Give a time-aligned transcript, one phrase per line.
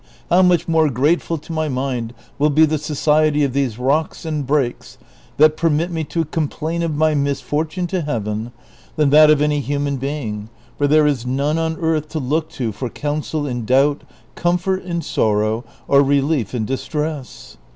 [0.31, 4.47] how much more gratefid to my nund will be the society of these rocks and
[4.47, 4.97] brakes
[5.37, 8.51] that permit me to complain of my misfortune to Heaven,
[8.95, 12.71] than that of any human being, for there is none on earth to look to
[12.71, 14.01] for counsel in doubt,
[14.33, 17.57] comfort in sorrow, or relief in distress